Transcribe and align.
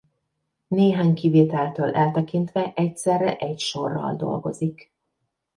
Néhány 0.67 1.13
kivételtől 1.13 1.93
eltekintve 1.95 2.71
egyszerre 2.75 3.35
egy 3.37 3.59
sorral 3.59 4.15
dolgozik. 4.15 4.93